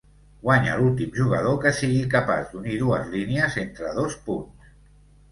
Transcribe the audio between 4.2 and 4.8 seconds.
punts.